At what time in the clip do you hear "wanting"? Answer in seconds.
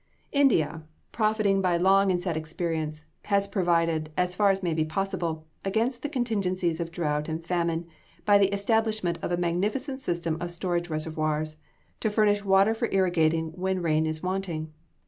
14.23-14.73